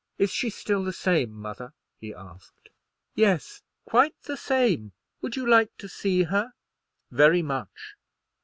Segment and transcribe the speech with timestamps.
[0.17, 2.69] "Is she still the same, mother?" he asked.
[3.13, 4.93] "Yes, quite the same.
[5.21, 6.53] Would you like to see her?"
[7.11, 7.95] "Very much."